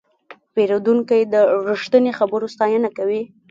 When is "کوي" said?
2.97-3.21